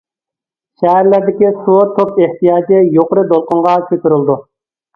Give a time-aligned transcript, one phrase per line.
[0.83, 4.43] شەھەرلەردىكى سۇ، توك ئېھتىياجى يۇقىرى دولقۇنغا كۆتۈرۈلىدۇ.